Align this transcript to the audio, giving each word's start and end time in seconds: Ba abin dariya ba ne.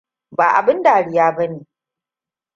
Ba 0.37 0.47
abin 0.57 0.83
dariya 0.83 1.31
ba 1.35 1.45
ne. 1.51 1.59